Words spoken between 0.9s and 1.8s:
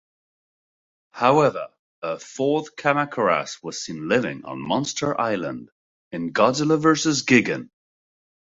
However,